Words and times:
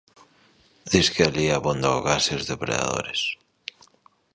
Disque 0.91 1.21
alí 1.25 1.45
abonda 1.49 1.97
o 1.97 1.99
gas 2.07 2.23
e 2.31 2.33
os 2.39 2.45
depredadores. 2.51 3.21